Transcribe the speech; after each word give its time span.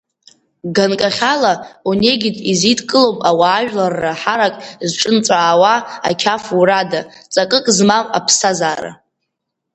Ганкахьала, 0.75 1.53
Онегин 1.89 2.35
изидкылом 2.51 3.17
ауаажәларра 3.29 4.13
ҳарак 4.21 4.55
зҿынҵәаауа 4.89 5.73
ақьафура 6.09 6.75
ада, 6.83 7.01
ҵакык 7.33 7.65
змам 7.77 8.05
аԥсҭазаара… 8.17 8.91